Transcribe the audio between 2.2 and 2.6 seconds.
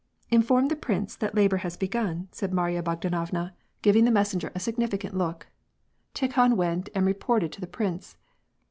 said